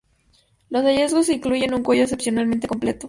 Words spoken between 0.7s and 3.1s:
Los hallazgos incluyen un cuello excepcionalmente completo.